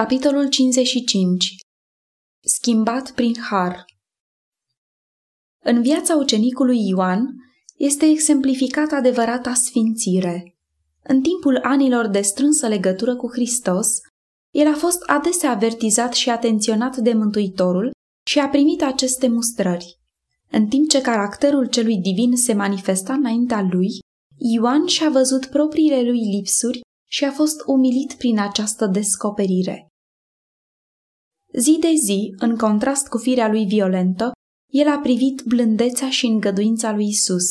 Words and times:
Capitolul 0.00 0.48
55 0.48 1.56
Schimbat 2.40 3.10
prin 3.10 3.34
har 3.50 3.84
În 5.64 5.82
viața 5.82 6.16
ucenicului 6.16 6.88
Ioan 6.88 7.26
este 7.76 8.06
exemplificată 8.06 8.94
adevărata 8.94 9.54
sfințire. 9.54 10.54
În 11.02 11.20
timpul 11.20 11.58
anilor 11.62 12.06
de 12.06 12.20
strânsă 12.20 12.68
legătură 12.68 13.16
cu 13.16 13.30
Hristos, 13.32 13.88
el 14.50 14.66
a 14.66 14.74
fost 14.74 15.02
adesea 15.02 15.50
avertizat 15.50 16.12
și 16.12 16.30
atenționat 16.30 16.96
de 16.96 17.12
Mântuitorul 17.12 17.90
și 18.26 18.38
a 18.38 18.48
primit 18.48 18.82
aceste 18.82 19.28
mustrări. 19.28 19.98
În 20.50 20.66
timp 20.66 20.88
ce 20.88 21.00
caracterul 21.00 21.66
celui 21.68 21.96
divin 21.96 22.36
se 22.36 22.52
manifesta 22.52 23.12
înaintea 23.12 23.68
lui, 23.70 23.88
Ioan 24.36 24.86
și-a 24.86 25.08
văzut 25.08 25.46
propriile 25.46 26.02
lui 26.02 26.36
lipsuri 26.36 26.80
și 27.10 27.24
a 27.24 27.30
fost 27.30 27.62
umilit 27.66 28.12
prin 28.12 28.38
această 28.38 28.86
descoperire. 28.86 29.89
Zi 31.52 31.76
de 31.80 31.94
zi, 31.94 32.34
în 32.38 32.56
contrast 32.56 33.08
cu 33.08 33.18
firea 33.18 33.48
lui 33.48 33.64
violentă, 33.64 34.32
el 34.72 34.88
a 34.88 34.98
privit 34.98 35.42
blândețea 35.46 36.10
și 36.10 36.26
îngăduința 36.26 36.92
lui 36.92 37.06
Isus 37.06 37.46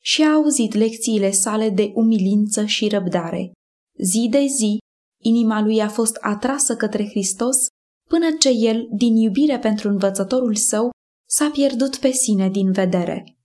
și 0.00 0.22
a 0.22 0.32
auzit 0.32 0.74
lecțiile 0.74 1.30
sale 1.30 1.70
de 1.70 1.90
umilință 1.94 2.64
și 2.64 2.88
răbdare. 2.88 3.52
Zi 3.98 4.28
de 4.30 4.46
zi, 4.46 4.78
inima 5.22 5.62
lui 5.62 5.80
a 5.80 5.88
fost 5.88 6.16
atrasă 6.20 6.76
către 6.76 7.08
Hristos 7.08 7.56
până 8.08 8.26
ce 8.38 8.48
el, 8.48 8.88
din 8.96 9.16
iubire 9.16 9.58
pentru 9.58 9.88
învățătorul 9.88 10.54
său, 10.54 10.90
s-a 11.28 11.50
pierdut 11.50 11.96
pe 11.96 12.10
sine 12.10 12.48
din 12.48 12.72
vedere. 12.72 13.36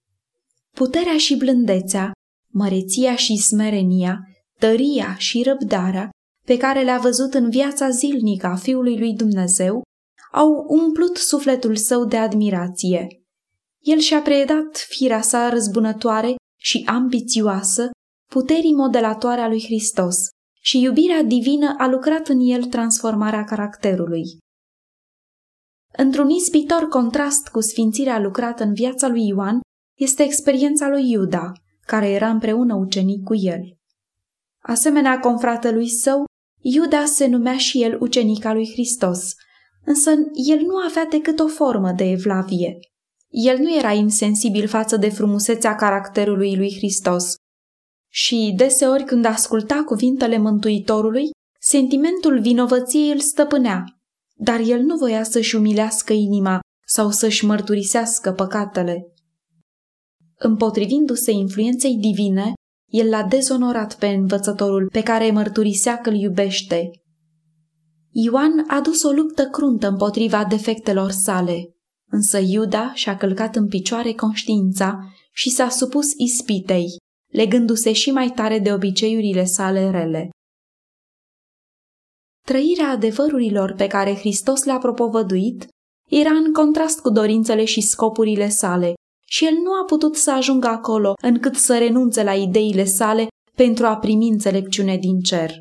Puterea 0.76 1.18
și 1.18 1.36
blândețea, 1.36 2.12
măreția 2.48 3.16
și 3.16 3.38
smerenia, 3.38 4.20
tăria 4.60 5.16
și 5.18 5.44
răbdarea 5.44 6.10
pe 6.46 6.58
care 6.58 6.84
le-a 6.84 7.00
văzut 7.00 7.34
în 7.34 7.50
viața 7.50 7.90
zilnică 7.90 8.48
a 8.48 8.56
Fiului 8.56 9.00
lui 9.00 9.14
Dumnezeu 9.14 9.82
au 10.32 10.66
umplut 10.68 11.18
sufletul 11.18 11.76
său 11.76 12.06
de 12.06 12.18
admirație. 12.18 13.08
El 13.80 13.98
și-a 13.98 14.22
predat 14.22 14.78
firea 14.78 15.22
sa 15.22 15.50
răzbunătoare 15.50 16.36
și 16.60 16.84
ambițioasă 16.86 17.90
puterii 18.32 18.74
modelatoare 18.74 19.42
a 19.42 19.48
lui 19.48 19.64
Hristos 19.64 20.16
și 20.62 20.82
iubirea 20.82 21.24
divină 21.24 21.76
a 21.78 21.88
lucrat 21.88 22.28
în 22.28 22.40
el 22.40 22.64
transformarea 22.64 23.44
caracterului. 23.44 24.24
Într-un 25.98 26.30
ispitor 26.30 26.88
contrast 26.88 27.48
cu 27.48 27.62
sfințirea 27.62 28.20
lucrată 28.20 28.64
în 28.64 28.74
viața 28.74 29.08
lui 29.08 29.28
Ioan 29.28 29.60
este 30.00 30.24
experiența 30.24 30.90
lui 30.90 31.10
Iuda, 31.10 31.52
care 31.86 32.10
era 32.10 32.30
împreună 32.30 32.76
ucenic 32.76 33.24
cu 33.24 33.36
el. 33.36 33.62
Asemenea 34.60 35.20
confratelui 35.20 35.90
său, 35.90 36.26
Iuda 36.66 37.06
se 37.06 37.28
numea 37.28 37.58
și 37.58 37.84
el 37.84 37.98
ucenica 38.02 38.54
lui 38.54 38.70
Hristos, 38.72 39.34
însă 39.86 40.12
el 40.34 40.60
nu 40.60 40.76
avea 40.76 41.06
decât 41.06 41.40
o 41.40 41.48
formă 41.48 41.92
de 41.92 42.04
evlavie. 42.04 42.78
El 43.30 43.58
nu 43.58 43.76
era 43.76 43.92
insensibil 43.92 44.68
față 44.68 44.98
de 44.98 45.10
frumusețea 45.10 45.76
caracterului 45.76 46.56
lui 46.56 46.74
Hristos. 46.76 47.36
Și 48.10 48.54
deseori 48.56 49.04
când 49.04 49.26
asculta 49.26 49.84
cuvintele 49.86 50.38
Mântuitorului, 50.38 51.30
sentimentul 51.60 52.40
vinovăției 52.40 53.12
îl 53.12 53.20
stăpânea, 53.20 53.84
dar 54.34 54.60
el 54.60 54.82
nu 54.82 54.98
voia 54.98 55.24
să-și 55.24 55.56
umilească 55.56 56.14
inima 56.14 56.60
sau 56.86 57.12
să-și 57.12 57.46
mărturisească 57.46 58.32
păcatele. 58.32 59.14
Împotrivindu-se 60.38 61.32
influenței 61.32 61.96
divine, 61.96 62.54
el 62.94 63.10
l-a 63.10 63.24
dezonorat 63.24 63.96
pe 63.96 64.08
învățătorul 64.08 64.90
pe 64.92 65.04
care 65.04 65.32
mărturisea 65.32 65.98
că 65.98 66.10
îl 66.10 66.16
iubește. 66.16 66.90
Ioan 68.12 68.66
a 68.68 68.82
dus 68.82 69.04
o 69.04 69.12
luptă 69.12 69.44
cruntă 69.46 69.88
împotriva 69.88 70.46
defectelor 70.46 71.12
sale, 71.12 71.76
însă 72.12 72.40
Iuda 72.40 72.94
și-a 72.94 73.18
călcat 73.18 73.56
în 73.56 73.68
picioare 73.68 74.14
conștiința 74.14 75.00
și 75.32 75.50
s-a 75.50 75.70
supus 75.70 76.06
ispitei, 76.18 76.86
legându-se 77.32 77.92
și 77.92 78.12
mai 78.12 78.30
tare 78.30 78.60
de 78.60 78.74
obiceiurile 78.74 79.44
sale 79.44 79.90
rele. 79.90 80.30
Trăirea 82.46 82.90
adevărurilor 82.90 83.74
pe 83.74 83.88
care 83.88 84.16
Hristos 84.16 84.64
le-a 84.64 84.78
propovăduit 84.78 85.68
era 86.10 86.32
în 86.32 86.54
contrast 86.54 87.00
cu 87.00 87.10
dorințele 87.10 87.66
și 87.66 87.82
scopurile 87.82 88.50
sale 88.50 88.94
și 89.26 89.46
el 89.46 89.54
nu 89.54 89.72
a 89.72 89.84
putut 89.86 90.16
să 90.16 90.32
ajungă 90.32 90.68
acolo 90.68 91.14
încât 91.22 91.56
să 91.56 91.78
renunțe 91.78 92.24
la 92.24 92.34
ideile 92.34 92.84
sale 92.84 93.28
pentru 93.56 93.86
a 93.86 93.98
primi 93.98 94.28
înțelepciune 94.28 94.98
din 94.98 95.20
cer. 95.20 95.52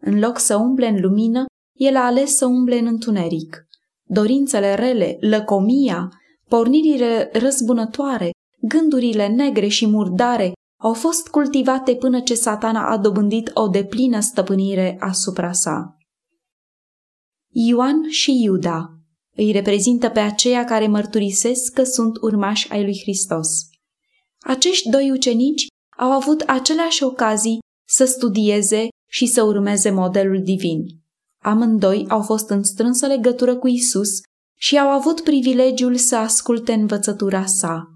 În 0.00 0.18
loc 0.18 0.38
să 0.38 0.56
umble 0.56 0.86
în 0.86 1.00
lumină, 1.00 1.44
el 1.78 1.96
a 1.96 2.04
ales 2.04 2.36
să 2.36 2.46
umble 2.46 2.78
în 2.78 2.86
întuneric. 2.86 3.66
Dorințele 4.06 4.74
rele, 4.74 5.16
lăcomia, 5.20 6.08
pornirile 6.48 7.30
răzbunătoare, 7.32 8.30
gândurile 8.60 9.26
negre 9.26 9.68
și 9.68 9.86
murdare 9.86 10.52
au 10.80 10.92
fost 10.92 11.28
cultivate 11.28 11.94
până 11.94 12.20
ce 12.20 12.34
satana 12.34 12.90
a 12.90 12.98
dobândit 12.98 13.50
o 13.54 13.68
deplină 13.68 14.20
stăpânire 14.20 14.96
asupra 15.00 15.52
sa. 15.52 15.96
Ioan 17.50 18.08
și 18.08 18.42
Iuda 18.42 18.93
îi 19.36 19.52
reprezintă 19.52 20.08
pe 20.08 20.20
aceia 20.20 20.64
care 20.64 20.86
mărturisesc 20.86 21.72
că 21.72 21.82
sunt 21.82 22.16
urmași 22.20 22.70
ai 22.72 22.82
lui 22.84 23.00
Hristos. 23.02 23.48
Acești 24.40 24.88
doi 24.88 25.10
ucenici 25.10 25.66
au 25.96 26.10
avut 26.10 26.40
aceleași 26.40 27.02
ocazii 27.02 27.58
să 27.88 28.04
studieze 28.04 28.88
și 29.10 29.26
să 29.26 29.42
urmeze 29.42 29.90
modelul 29.90 30.42
divin. 30.42 30.86
Amândoi 31.42 32.06
au 32.08 32.22
fost 32.22 32.50
în 32.50 32.62
strânsă 32.62 33.06
legătură 33.06 33.56
cu 33.56 33.68
Isus 33.68 34.10
și 34.58 34.78
au 34.78 34.88
avut 34.88 35.20
privilegiul 35.20 35.96
să 35.96 36.16
asculte 36.16 36.72
învățătura 36.72 37.46
sa. 37.46 37.88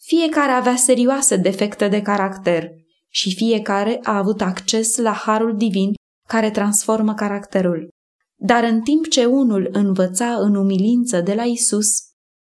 Fiecare 0.00 0.52
avea 0.52 0.76
serioase 0.76 1.36
defecte 1.36 1.88
de 1.88 2.02
caracter 2.02 2.68
și 3.08 3.34
fiecare 3.34 4.00
a 4.02 4.16
avut 4.16 4.40
acces 4.40 4.96
la 4.96 5.12
harul 5.12 5.56
divin 5.56 5.92
care 6.28 6.50
transformă 6.50 7.14
caracterul. 7.14 7.88
Dar 8.40 8.64
în 8.64 8.80
timp 8.80 9.08
ce 9.08 9.24
unul 9.24 9.68
învăța 9.72 10.34
în 10.34 10.54
umilință 10.54 11.20
de 11.20 11.34
la 11.34 11.42
Isus, 11.42 11.88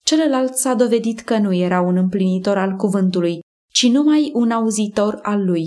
celălalt 0.06 0.56
s-a 0.56 0.74
dovedit 0.74 1.20
că 1.20 1.38
nu 1.38 1.54
era 1.54 1.82
un 1.82 1.98
împlinitor 1.98 2.58
al 2.58 2.76
cuvântului, 2.76 3.40
ci 3.72 3.88
numai 3.88 4.32
un 4.34 4.52
auzitor 4.52 5.20
al 5.22 5.46
lui. 5.46 5.66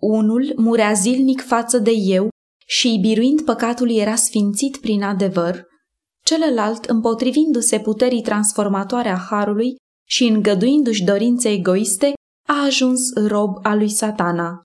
Unul 0.00 0.52
murea 0.56 0.92
zilnic 0.92 1.40
față 1.40 1.78
de 1.78 1.90
eu 1.90 2.28
și, 2.66 2.98
biruind 3.00 3.40
păcatul, 3.40 3.90
era 3.90 4.14
sfințit 4.14 4.76
prin 4.76 5.02
adevăr, 5.02 5.66
celălalt, 6.24 6.84
împotrivindu-se 6.84 7.80
puterii 7.80 8.22
transformatoare 8.22 9.08
a 9.08 9.16
harului 9.16 9.76
și 10.08 10.24
îngăduindu-și 10.24 11.04
dorințe 11.04 11.50
egoiste, 11.50 12.12
a 12.48 12.64
ajuns 12.64 13.14
rob 13.14 13.58
al 13.62 13.78
lui 13.78 13.88
satana. 13.88 14.62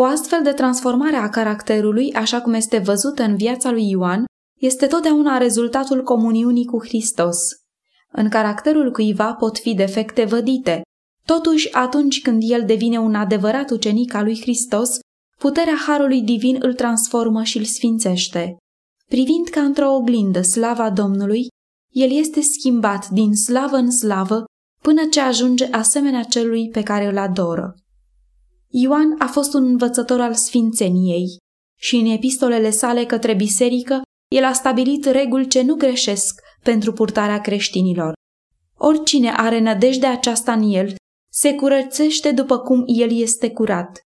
O 0.00 0.04
astfel 0.04 0.42
de 0.42 0.52
transformare 0.52 1.16
a 1.16 1.28
caracterului, 1.28 2.12
așa 2.12 2.40
cum 2.40 2.52
este 2.52 2.78
văzută 2.78 3.22
în 3.22 3.36
viața 3.36 3.70
lui 3.70 3.88
Ioan, 3.88 4.24
este 4.60 4.86
totdeauna 4.86 5.38
rezultatul 5.38 6.02
comuniunii 6.02 6.64
cu 6.64 6.84
Hristos. 6.84 7.38
În 8.12 8.28
caracterul 8.28 8.90
cuiva 8.90 9.34
pot 9.34 9.58
fi 9.58 9.74
defecte 9.74 10.24
vădite, 10.24 10.82
totuși 11.24 11.72
atunci 11.72 12.22
când 12.22 12.42
el 12.46 12.64
devine 12.66 12.98
un 12.98 13.14
adevărat 13.14 13.70
ucenic 13.70 14.14
al 14.14 14.24
lui 14.24 14.40
Hristos, 14.40 14.98
puterea 15.38 15.76
Harului 15.86 16.22
Divin 16.22 16.58
îl 16.60 16.74
transformă 16.74 17.42
și 17.42 17.58
îl 17.58 17.64
sfințește. 17.64 18.56
Privind 19.08 19.48
ca 19.48 19.60
într-o 19.60 19.94
oglindă 19.94 20.42
slava 20.42 20.90
Domnului, 20.90 21.46
el 21.92 22.10
este 22.10 22.40
schimbat 22.40 23.08
din 23.08 23.34
slavă 23.34 23.76
în 23.76 23.90
slavă 23.90 24.44
până 24.82 25.04
ce 25.10 25.20
ajunge 25.20 25.68
asemenea 25.70 26.22
celui 26.22 26.68
pe 26.68 26.82
care 26.82 27.06
îl 27.06 27.18
adoră. 27.18 27.74
Ioan 28.72 29.14
a 29.18 29.26
fost 29.26 29.54
un 29.54 29.64
învățător 29.64 30.20
al 30.20 30.34
sfințeniei 30.34 31.36
și 31.78 31.96
în 31.96 32.06
epistolele 32.06 32.70
sale 32.70 33.04
către 33.04 33.34
biserică 33.34 34.02
el 34.28 34.44
a 34.44 34.52
stabilit 34.52 35.04
reguli 35.04 35.48
ce 35.48 35.62
nu 35.62 35.74
greșesc 35.74 36.40
pentru 36.62 36.92
purtarea 36.92 37.40
creștinilor. 37.40 38.12
Oricine 38.76 39.30
are 39.30 39.60
nădejde 39.60 40.06
aceasta 40.06 40.52
în 40.52 40.72
el 40.72 40.94
se 41.32 41.54
curățește 41.54 42.32
după 42.32 42.58
cum 42.58 42.84
el 42.86 43.20
este 43.20 43.50
curat. 43.50 44.00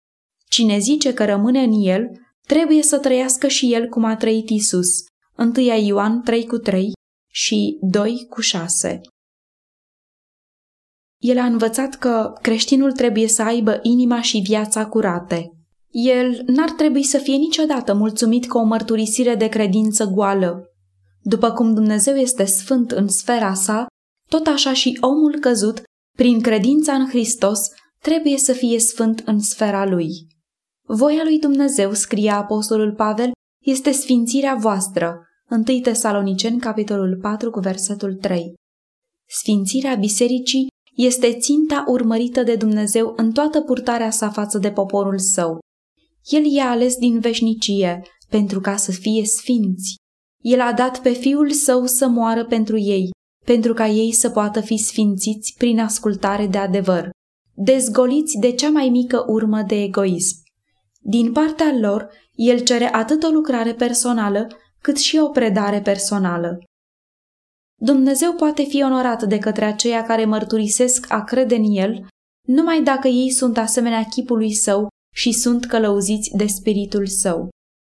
Cine 0.48 0.78
zice 0.78 1.14
că 1.14 1.24
rămâne 1.24 1.62
în 1.62 1.72
el, 1.72 2.10
trebuie 2.46 2.82
să 2.82 2.98
trăiască 2.98 3.48
și 3.48 3.72
el 3.72 3.88
cum 3.88 4.04
a 4.04 4.16
trăit 4.16 4.48
Isus. 4.48 4.88
1 5.36 5.52
Ioan 5.86 6.22
3 6.22 6.46
cu 6.46 6.56
3 6.56 6.92
și 7.30 7.78
2 7.80 8.26
cu 8.30 8.40
6. 8.40 9.00
El 11.20 11.38
a 11.38 11.44
învățat 11.44 11.94
că 11.94 12.32
creștinul 12.42 12.92
trebuie 12.92 13.28
să 13.28 13.42
aibă 13.42 13.78
inima 13.82 14.20
și 14.20 14.38
viața 14.38 14.86
curate. 14.86 15.50
El 15.90 16.42
n-ar 16.46 16.70
trebui 16.70 17.02
să 17.02 17.18
fie 17.18 17.36
niciodată 17.36 17.94
mulțumit 17.94 18.48
cu 18.48 18.58
o 18.58 18.62
mărturisire 18.62 19.34
de 19.34 19.48
credință 19.48 20.04
goală. 20.04 20.64
După 21.22 21.50
cum 21.52 21.74
Dumnezeu 21.74 22.14
este 22.14 22.44
sfânt 22.44 22.90
în 22.90 23.08
sfera 23.08 23.54
sa, 23.54 23.86
tot 24.28 24.46
așa 24.46 24.72
și 24.72 24.98
omul 25.00 25.38
căzut, 25.40 25.82
prin 26.16 26.40
credința 26.40 26.92
în 26.94 27.08
Hristos, 27.08 27.60
trebuie 28.02 28.36
să 28.36 28.52
fie 28.52 28.78
sfânt 28.78 29.22
în 29.26 29.40
sfera 29.40 29.86
lui. 29.86 30.10
Voia 30.86 31.22
lui 31.22 31.38
Dumnezeu, 31.38 31.92
scria 31.92 32.36
apostolul 32.36 32.94
Pavel, 32.94 33.30
este 33.64 33.90
sfințirea 33.90 34.54
voastră. 34.54 35.24
1 35.50 35.80
Tesaloniceni, 35.82 36.60
capitolul 36.60 37.18
4, 37.22 37.50
cu 37.50 37.60
versetul 37.60 38.14
3. 38.14 38.54
Sfințirea 39.28 39.94
bisericii 39.94 40.68
este 41.06 41.38
ținta 41.38 41.84
urmărită 41.86 42.42
de 42.42 42.54
Dumnezeu 42.54 43.12
în 43.16 43.32
toată 43.32 43.60
purtarea 43.60 44.10
sa 44.10 44.30
față 44.30 44.58
de 44.58 44.70
poporul 44.70 45.18
său. 45.18 45.58
El 46.24 46.44
i-a 46.44 46.70
ales 46.70 46.96
din 46.96 47.20
veșnicie 47.20 48.02
pentru 48.28 48.60
ca 48.60 48.76
să 48.76 48.90
fie 48.90 49.24
sfinți. 49.24 49.94
El 50.42 50.60
a 50.60 50.72
dat 50.72 51.02
pe 51.02 51.10
Fiul 51.12 51.50
Său 51.50 51.86
să 51.86 52.08
moară 52.08 52.44
pentru 52.44 52.78
ei, 52.78 53.10
pentru 53.44 53.74
ca 53.74 53.86
ei 53.86 54.12
să 54.12 54.30
poată 54.30 54.60
fi 54.60 54.76
sfințiți 54.76 55.54
prin 55.58 55.80
ascultare 55.80 56.46
de 56.46 56.58
adevăr, 56.58 57.10
dezgoliți 57.54 58.38
de 58.38 58.52
cea 58.52 58.70
mai 58.70 58.88
mică 58.88 59.24
urmă 59.26 59.62
de 59.62 59.82
egoism. 59.82 60.36
Din 61.00 61.32
partea 61.32 61.76
lor, 61.80 62.10
el 62.34 62.58
cere 62.58 62.94
atât 62.94 63.22
o 63.22 63.28
lucrare 63.28 63.74
personală, 63.74 64.46
cât 64.80 64.96
și 64.96 65.18
o 65.18 65.28
predare 65.28 65.80
personală. 65.80 66.58
Dumnezeu 67.82 68.32
poate 68.32 68.62
fi 68.62 68.82
onorat 68.82 69.22
de 69.22 69.38
către 69.38 69.64
aceia 69.64 70.02
care 70.02 70.24
mărturisesc 70.24 71.06
a 71.08 71.24
crede 71.24 71.54
în 71.54 71.64
El, 71.64 72.06
numai 72.48 72.82
dacă 72.82 73.08
ei 73.08 73.30
sunt 73.30 73.58
asemenea 73.58 74.04
chipului 74.04 74.52
său 74.52 74.88
și 75.14 75.32
sunt 75.32 75.64
călăuziți 75.64 76.30
de 76.36 76.46
spiritul 76.46 77.06
său. 77.06 77.48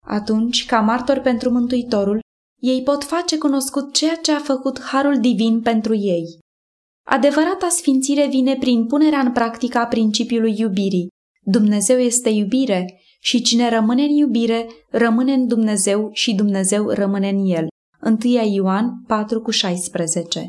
Atunci, 0.06 0.66
ca 0.66 0.80
martor 0.80 1.18
pentru 1.18 1.50
Mântuitorul, 1.50 2.20
ei 2.60 2.82
pot 2.82 3.04
face 3.04 3.38
cunoscut 3.38 3.92
ceea 3.92 4.14
ce 4.14 4.32
a 4.32 4.38
făcut 4.38 4.80
Harul 4.80 5.20
Divin 5.20 5.60
pentru 5.60 5.94
ei. 5.94 6.38
Adevărata 7.06 7.68
sfințire 7.68 8.26
vine 8.26 8.56
prin 8.56 8.86
punerea 8.86 9.20
în 9.20 9.32
practică 9.32 9.78
a 9.78 9.86
principiului 9.86 10.54
iubirii. 10.58 11.08
Dumnezeu 11.40 11.98
este 11.98 12.28
iubire 12.28 13.00
și 13.20 13.42
cine 13.42 13.68
rămâne 13.68 14.02
în 14.02 14.10
iubire, 14.10 14.66
rămâne 14.90 15.32
în 15.32 15.46
Dumnezeu 15.46 16.10
și 16.12 16.34
Dumnezeu 16.34 16.88
rămâne 16.88 17.28
în 17.28 17.46
el. 17.46 17.66
1 18.04 18.16
Ioan 18.54 19.04
4,16 19.08 20.40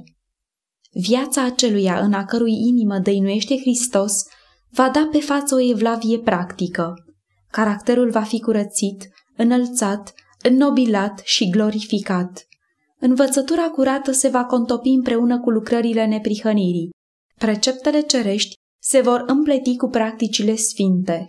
Viața 0.91 1.43
aceluia 1.43 1.99
în 1.99 2.13
a 2.13 2.25
cărui 2.25 2.53
inimă 2.53 2.97
dăinuiește 2.97 3.57
Hristos 3.57 4.23
va 4.69 4.89
da 4.89 5.07
pe 5.11 5.19
față 5.19 5.55
o 5.55 5.59
evlavie 5.59 6.19
practică. 6.19 6.93
Caracterul 7.51 8.09
va 8.09 8.21
fi 8.21 8.39
curățit, 8.39 9.09
înălțat, 9.37 10.13
înnobilat 10.43 11.21
și 11.23 11.49
glorificat. 11.49 12.45
Învățătura 12.99 13.67
curată 13.67 14.11
se 14.11 14.27
va 14.27 14.45
contopi 14.45 14.89
împreună 14.89 15.39
cu 15.39 15.49
lucrările 15.49 16.05
neprihănirii. 16.05 16.89
Preceptele 17.37 18.01
cerești 18.01 18.53
se 18.81 19.01
vor 19.01 19.23
împleti 19.27 19.75
cu 19.77 19.87
practicile 19.87 20.55
sfinte. 20.55 21.25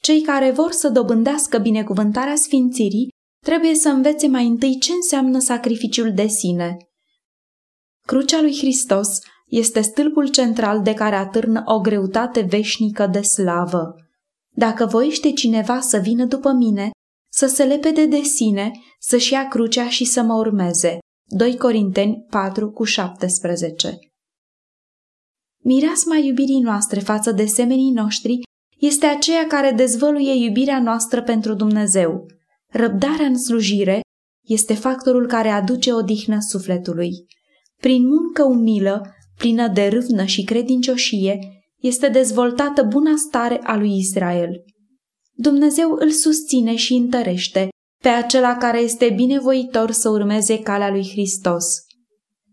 Cei 0.00 0.20
care 0.20 0.50
vor 0.50 0.72
să 0.72 0.88
dobândească 0.88 1.58
binecuvântarea 1.58 2.36
sfințirii 2.36 3.08
trebuie 3.44 3.74
să 3.74 3.88
învețe 3.88 4.26
mai 4.26 4.46
întâi 4.46 4.78
ce 4.78 4.92
înseamnă 4.92 5.38
sacrificiul 5.38 6.12
de 6.12 6.26
sine. 6.26 6.76
Crucea 8.06 8.40
lui 8.40 8.56
Hristos 8.56 9.08
este 9.46 9.80
stâlpul 9.80 10.28
central 10.28 10.82
de 10.82 10.94
care 10.94 11.16
atârnă 11.16 11.62
o 11.66 11.80
greutate 11.80 12.40
veșnică 12.40 13.06
de 13.06 13.20
slavă. 13.20 13.94
Dacă 14.54 14.86
voiește 14.86 15.32
cineva 15.32 15.80
să 15.80 15.98
vină 15.98 16.24
după 16.24 16.52
mine, 16.52 16.90
să 17.32 17.46
se 17.46 17.64
lepede 17.64 18.06
de 18.06 18.22
sine, 18.22 18.70
să-și 18.98 19.32
ia 19.32 19.48
crucea 19.48 19.88
și 19.88 20.04
să 20.04 20.22
mă 20.22 20.34
urmeze. 20.34 20.98
2 21.24 21.56
Corinteni 21.56 22.26
4 22.30 22.70
cu 22.70 22.84
17 22.84 23.98
Mireasma 25.64 26.16
iubirii 26.16 26.60
noastre 26.60 27.00
față 27.00 27.32
de 27.32 27.46
semenii 27.46 27.90
noștri 27.90 28.40
este 28.78 29.06
aceea 29.06 29.46
care 29.46 29.72
dezvăluie 29.72 30.44
iubirea 30.44 30.82
noastră 30.82 31.22
pentru 31.22 31.54
Dumnezeu. 31.54 32.26
Răbdarea 32.70 33.26
în 33.26 33.38
slujire 33.38 34.00
este 34.46 34.74
factorul 34.74 35.26
care 35.26 35.48
aduce 35.48 35.92
odihnă 35.92 36.36
sufletului. 36.40 37.10
Prin 37.76 38.06
muncă 38.06 38.44
umilă, 38.44 39.14
plină 39.38 39.68
de 39.68 39.86
râvnă 39.86 40.24
și 40.24 40.44
credincioșie, 40.44 41.38
este 41.80 42.08
dezvoltată 42.08 42.82
buna 42.82 43.16
stare 43.16 43.60
a 43.62 43.76
lui 43.76 43.96
Israel. 43.96 44.64
Dumnezeu 45.32 45.96
îl 45.98 46.10
susține 46.10 46.76
și 46.76 46.94
întărește 46.94 47.68
pe 48.02 48.08
acela 48.08 48.56
care 48.56 48.80
este 48.80 49.12
binevoitor 49.16 49.90
să 49.90 50.08
urmeze 50.08 50.58
calea 50.58 50.90
lui 50.90 51.08
Hristos. 51.08 51.64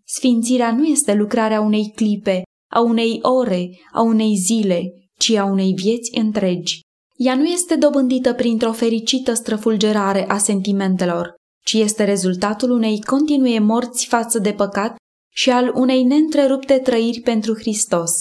Sfințirea 0.05 0.71
nu 0.71 0.85
este 0.85 1.13
lucrarea 1.13 1.61
unei 1.61 1.91
clipe, 1.95 2.41
a 2.71 2.79
unei 2.79 3.19
ore, 3.21 3.69
a 3.91 4.01
unei 4.01 4.35
zile, 4.35 4.81
ci 5.17 5.29
a 5.29 5.45
unei 5.45 5.73
vieți 5.73 6.17
întregi. 6.17 6.79
Ea 7.17 7.35
nu 7.35 7.45
este 7.45 7.75
dobândită 7.75 8.33
printr-o 8.33 8.71
fericită 8.71 9.33
străfulgerare 9.33 10.29
a 10.29 10.37
sentimentelor, 10.37 11.35
ci 11.65 11.73
este 11.73 12.03
rezultatul 12.03 12.71
unei 12.71 13.01
continue 13.01 13.59
morți 13.59 14.05
față 14.05 14.39
de 14.39 14.51
păcat 14.51 14.95
și 15.33 15.49
al 15.49 15.71
unei 15.75 16.03
neîntrerupte 16.03 16.77
trăiri 16.77 17.19
pentru 17.19 17.53
Hristos. 17.53 18.11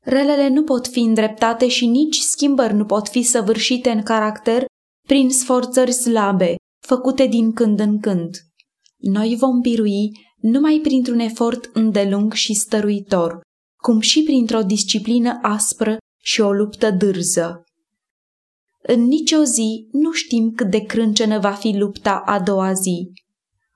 Relele 0.00 0.48
nu 0.48 0.62
pot 0.62 0.86
fi 0.86 1.00
îndreptate 1.00 1.68
și 1.68 1.86
nici 1.86 2.18
schimbări 2.18 2.74
nu 2.74 2.84
pot 2.84 3.08
fi 3.08 3.22
săvârșite 3.22 3.90
în 3.90 4.02
caracter 4.02 4.64
prin 5.08 5.30
sforțări 5.30 5.92
slabe, 5.92 6.54
făcute 6.86 7.26
din 7.26 7.52
când 7.52 7.80
în 7.80 8.00
când. 8.00 8.36
Noi 8.96 9.36
vom 9.38 9.60
birui 9.60 10.10
numai 10.40 10.78
printr-un 10.82 11.18
efort 11.18 11.70
îndelung 11.72 12.32
și 12.32 12.54
stăruitor, 12.54 13.40
cum 13.82 14.00
și 14.00 14.22
printr-o 14.22 14.62
disciplină 14.62 15.38
aspră 15.42 15.96
și 16.22 16.40
o 16.40 16.52
luptă 16.52 16.90
dârză. 16.90 17.64
În 18.82 19.02
nicio 19.02 19.42
zi 19.42 19.88
nu 19.92 20.12
știm 20.12 20.52
cât 20.56 20.70
de 20.70 20.78
crâncenă 20.78 21.38
va 21.38 21.52
fi 21.52 21.76
lupta 21.76 22.22
a 22.26 22.40
doua 22.40 22.72
zi. 22.72 23.12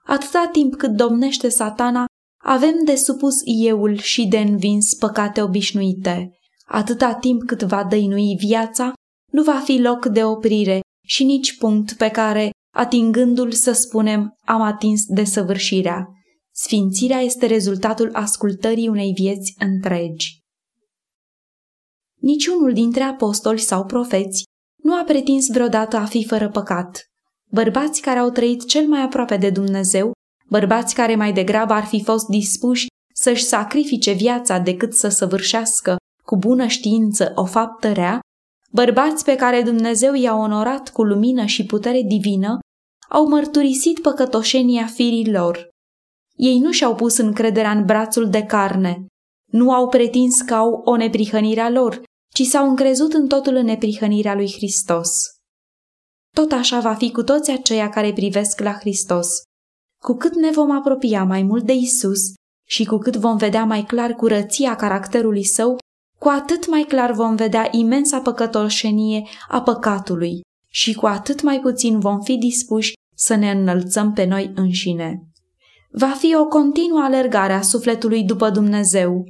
Atâta 0.05 0.49
timp 0.53 0.75
cât 0.75 0.91
domnește 0.91 1.49
satana, 1.49 2.05
avem 2.43 2.75
de 2.85 2.95
supus 2.95 3.35
euul 3.45 3.99
și 3.99 4.27
de 4.27 4.39
învins 4.39 4.95
păcate 4.95 5.43
obișnuite. 5.43 6.39
Atâta 6.67 7.15
timp 7.15 7.43
cât 7.43 7.63
va 7.63 7.85
dăinui 7.85 8.37
viața, 8.39 8.93
nu 9.33 9.43
va 9.43 9.59
fi 9.65 9.79
loc 9.79 10.07
de 10.07 10.25
oprire 10.25 10.81
și 11.07 11.25
nici 11.25 11.57
punct 11.57 11.93
pe 11.93 12.09
care, 12.09 12.51
atingându-l, 12.75 13.53
să 13.53 13.73
spunem, 13.73 14.37
am 14.45 14.61
atins 14.61 15.05
desăvârșirea. 15.07 16.09
Sfințirea 16.53 17.21
este 17.21 17.47
rezultatul 17.47 18.11
ascultării 18.13 18.89
unei 18.89 19.13
vieți 19.13 19.55
întregi. 19.59 20.39
Niciunul 22.21 22.73
dintre 22.73 23.03
apostoli 23.03 23.59
sau 23.59 23.85
profeți 23.85 24.45
nu 24.87 24.95
a 24.95 25.05
pretins 25.05 25.49
vreodată 25.49 25.97
a 25.97 26.05
fi 26.05 26.25
fără 26.25 26.49
păcat. 26.49 27.05
Bărbați 27.51 28.01
care 28.01 28.19
au 28.19 28.31
trăit 28.31 28.67
cel 28.67 28.87
mai 28.87 29.03
aproape 29.03 29.37
de 29.37 29.51
Dumnezeu 29.51 30.13
bărbați 30.49 30.95
care 30.95 31.15
mai 31.15 31.33
degrabă 31.33 31.73
ar 31.73 31.85
fi 31.85 32.03
fost 32.03 32.27
dispuși 32.27 32.87
să-și 33.15 33.45
sacrifice 33.45 34.13
viața 34.13 34.59
decât 34.59 34.95
să 34.95 35.09
săvârșească 35.09 35.97
cu 36.23 36.37
bună 36.37 36.67
știință 36.67 37.33
o 37.35 37.45
faptă 37.45 37.93
rea, 37.93 38.21
bărbați 38.71 39.25
pe 39.25 39.37
care 39.37 39.63
Dumnezeu 39.63 40.15
i-a 40.15 40.35
onorat 40.35 40.89
cu 40.89 41.03
lumină 41.03 41.45
și 41.45 41.67
putere 41.67 42.03
divină, 42.03 42.59
au 43.09 43.29
mărturisit 43.29 43.99
păcătoșenia 44.01 44.87
firii 44.87 45.31
lor. 45.31 45.69
Ei 46.35 46.59
nu 46.59 46.71
și-au 46.73 46.95
pus 46.95 47.17
încrederea 47.17 47.71
în 47.71 47.85
brațul 47.85 48.31
de 48.31 48.43
carne, 48.43 49.07
nu 49.53 49.73
au 49.73 49.89
pretins 49.89 50.41
că 50.41 50.55
au 50.55 50.83
o 50.85 50.97
neprihănire 50.97 51.61
a 51.61 51.71
lor, 51.71 52.03
ci 52.37 52.43
s-au 52.43 52.69
încrezut 52.69 53.13
în 53.13 53.27
totul 53.27 53.55
în 53.55 53.65
neprihănirea 53.65 54.35
lui 54.35 54.53
Hristos. 54.53 55.11
Tot 56.35 56.53
așa 56.53 56.81
va 56.81 56.95
fi 56.95 57.11
cu 57.11 57.23
toți 57.23 57.51
aceia 57.51 57.89
care 57.89 58.13
privesc 58.13 58.61
la 58.61 58.73
Hristos. 58.73 59.29
Cu 60.03 60.15
cât 60.15 60.35
ne 60.35 60.51
vom 60.51 60.71
apropia 60.71 61.25
mai 61.25 61.43
mult 61.43 61.65
de 61.65 61.73
Isus 61.73 62.21
și 62.69 62.85
cu 62.85 62.97
cât 62.97 63.17
vom 63.17 63.37
vedea 63.37 63.65
mai 63.65 63.85
clar 63.85 64.13
curăția 64.13 64.77
caracterului 64.77 65.45
său, 65.45 65.79
cu 66.19 66.29
atât 66.29 66.69
mai 66.69 66.83
clar 66.83 67.13
vom 67.13 67.35
vedea 67.35 67.69
imensa 67.71 68.21
păcătoșenie 68.21 69.29
a 69.49 69.63
păcatului 69.63 70.41
și 70.71 70.95
cu 70.95 71.07
atât 71.07 71.43
mai 71.43 71.61
puțin 71.61 71.99
vom 71.99 72.21
fi 72.21 72.37
dispuși 72.37 72.93
să 73.15 73.35
ne 73.35 73.51
înălțăm 73.51 74.13
pe 74.13 74.25
noi 74.25 74.53
înșine. 74.55 75.23
Va 75.91 76.11
fi 76.11 76.35
o 76.35 76.47
continuă 76.47 77.03
alergare 77.03 77.53
a 77.53 77.63
sufletului 77.63 78.23
după 78.23 78.51
Dumnezeu, 78.51 79.25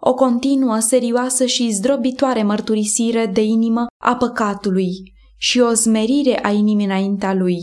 o 0.00 0.14
continuă, 0.14 0.78
serioasă 0.78 1.46
și 1.46 1.70
zdrobitoare 1.70 2.42
mărturisire 2.42 3.26
de 3.26 3.42
inimă 3.42 3.86
a 4.02 4.16
păcatului 4.16 4.92
și 5.36 5.60
o 5.60 5.72
zmerire 5.72 6.44
a 6.44 6.50
inimii 6.50 6.84
înaintea 6.84 7.34
lui. 7.34 7.60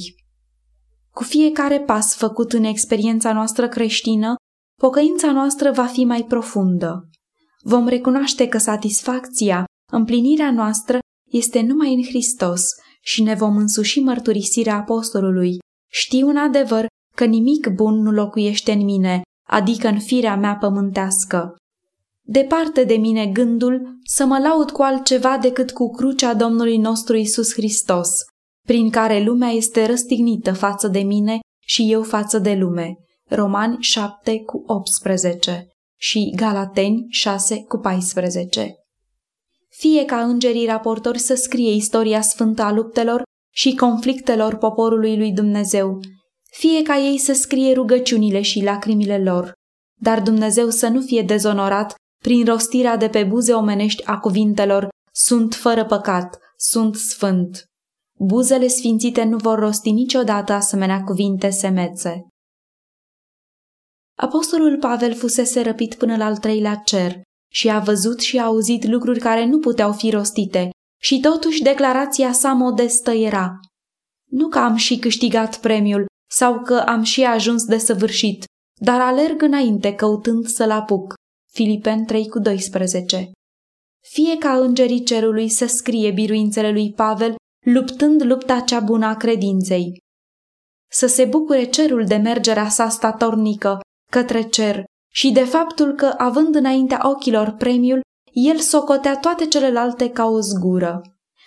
Cu 1.14 1.24
fiecare 1.24 1.80
pas 1.80 2.16
făcut 2.16 2.54
în 2.54 2.64
experiența 2.64 3.34
noastră 3.34 3.68
creștină, 3.68 4.36
pocăința 4.82 5.32
noastră 5.32 5.72
va 5.72 5.86
fi 5.86 6.04
mai 6.04 6.24
profundă. 6.24 7.10
Vom 7.64 7.88
recunoaște 7.88 8.48
că 8.48 8.58
satisfacția, 8.58 9.66
împlinirea 9.92 10.52
noastră 10.52 11.00
este 11.32 11.62
numai 11.62 11.94
în 11.94 12.04
Hristos 12.04 12.62
și 13.02 13.24
ne 13.24 13.34
vom 13.34 13.58
însuși 13.58 14.00
mărturisirea 14.00 14.76
apostolului. 14.76 15.58
Știu 15.92 16.28
în 16.28 16.38
adevăr 16.38 16.86
că 17.16 17.26
nimic 17.26 17.68
bun 17.68 18.02
nu 18.02 18.12
locuiește 18.12 18.72
în 18.72 18.84
mine, 18.84 19.22
adică 19.50 19.88
în 19.88 20.00
firea 20.00 20.36
mea 20.36 20.56
pământească. 20.56 21.56
Departe 22.30 22.84
de 22.84 22.96
mine 22.96 23.26
gândul 23.26 24.00
să 24.04 24.26
mă 24.26 24.38
laud 24.38 24.72
cu 24.72 24.82
altceva 24.82 25.38
decât 25.38 25.72
cu 25.72 25.90
crucea 25.90 26.34
Domnului 26.34 26.78
nostru 26.78 27.16
Isus 27.16 27.54
Hristos, 27.54 28.10
prin 28.66 28.90
care 28.90 29.24
lumea 29.24 29.50
este 29.50 29.86
răstignită 29.86 30.54
față 30.54 30.88
de 30.88 31.00
mine 31.00 31.40
și 31.60 31.92
eu 31.92 32.04
față 32.04 32.40
de 32.40 32.54
lume. 32.54 32.96
Romani 33.30 33.78
7 33.80 34.40
cu 34.40 34.64
18 34.66 35.68
și 36.00 36.34
Galateni 36.36 37.06
6 37.10 37.64
cu 37.68 37.78
14. 37.78 38.76
Fie 39.70 40.06
ca 40.06 40.22
îngerii 40.22 40.66
raportori 40.66 41.20
să 41.20 41.36
scrie 41.36 41.72
istoria 41.72 42.22
sfântă 42.22 42.62
a 42.62 42.72
luptelor 42.72 43.24
și 43.54 43.76
conflictelor 43.76 44.56
poporului 44.56 45.18
lui 45.18 45.32
Dumnezeu, 45.32 46.00
fie 46.52 46.82
ca 46.82 46.98
ei 46.98 47.18
să 47.18 47.34
scrie 47.34 47.74
rugăciunile 47.74 48.42
și 48.42 48.64
lacrimile 48.64 49.24
lor, 49.24 49.54
dar 50.00 50.22
Dumnezeu 50.22 50.70
să 50.70 50.88
nu 50.88 51.02
fie 51.02 51.22
dezonorat 51.22 51.96
prin 52.28 52.46
rostirea 52.46 52.98
de 52.98 53.10
pe 53.10 53.24
buze 53.24 53.54
omenești 53.54 54.06
a 54.06 54.20
cuvintelor 54.20 54.88
sunt 55.14 55.54
fără 55.54 55.86
păcat, 55.86 56.40
sunt 56.58 56.96
sfânt. 56.96 57.64
Buzele 58.20 58.68
sfințite 58.68 59.24
nu 59.24 59.38
vor 59.38 59.60
rosti 59.60 59.92
niciodată 59.92 60.54
asemenea 60.54 61.04
cuvinte 61.04 61.50
semețe. 61.50 62.28
Apostolul 64.18 64.78
Pavel 64.78 65.16
fusese 65.16 65.62
răpit 65.62 65.96
până 65.96 66.18
la 66.18 66.26
al 66.26 66.38
treilea 66.38 66.76
cer 66.76 67.22
și 67.52 67.70
a 67.70 67.80
văzut 67.80 68.20
și 68.20 68.38
a 68.38 68.44
auzit 68.44 68.86
lucruri 68.86 69.20
care 69.20 69.46
nu 69.46 69.60
puteau 69.60 69.94
fi 69.94 70.10
rostite 70.10 70.70
și 71.02 71.20
totuși 71.20 71.62
declarația 71.62 72.32
sa 72.32 72.54
modestă 72.54 73.12
era 73.12 73.60
Nu 74.32 74.48
că 74.48 74.60
am 74.60 74.76
și 74.76 74.98
câștigat 74.98 75.60
premiul 75.60 76.06
sau 76.30 76.62
că 76.62 76.76
am 76.76 77.04
și 77.04 77.24
ajuns 77.24 77.66
de 77.66 77.78
săvârșit, 77.78 78.46
dar 78.82 79.02
alerg 79.02 79.42
înainte 79.42 79.94
căutând 79.94 80.46
să-l 80.46 80.72
apuc. 80.72 81.16
Filipen 81.58 82.06
3 82.06 82.28
cu 82.30 82.40
12 82.40 83.32
Fie 84.06 84.38
ca 84.38 84.58
îngerii 84.58 85.04
cerului 85.04 85.50
să 85.50 85.66
scrie 85.66 86.12
biruințele 86.12 86.72
lui 86.72 86.94
Pavel 86.94 87.36
luptând 87.66 88.24
lupta 88.24 88.60
cea 88.60 88.80
bună 88.80 89.06
a 89.06 89.16
credinței. 89.16 89.98
Să 90.92 91.08
se 91.08 91.26
bucure 91.26 91.64
cerul 91.64 92.06
de 92.06 92.16
mergerea 92.16 92.70
sa 92.70 92.90
statornică 92.90 93.80
către 94.12 94.42
cer 94.42 94.84
și 95.14 95.32
de 95.32 95.44
faptul 95.44 95.94
că, 95.94 96.14
având 96.18 96.56
înaintea 96.56 97.10
ochilor 97.10 97.52
premiul, 97.52 98.02
el 98.32 98.58
socotea 98.58 99.18
toate 99.18 99.46
celelalte 99.46 100.10
ca 100.10 100.26
o 100.26 100.40
zgură. 100.40 101.02